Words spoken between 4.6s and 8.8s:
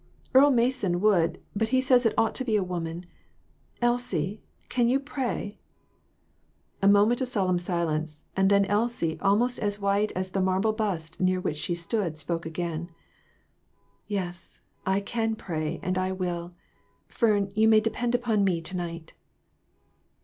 you can pray?" A moment of solemn silence, and then